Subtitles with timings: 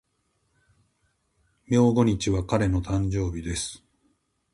[1.67, 3.83] 明後日は彼の誕生日です。